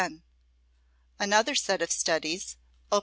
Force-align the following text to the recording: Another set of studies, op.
Another 1.19 1.53
set 1.53 1.83
of 1.83 1.91
studies, 1.91 2.57
op. 2.91 2.99